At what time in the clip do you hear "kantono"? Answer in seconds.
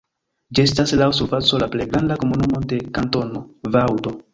3.01-3.49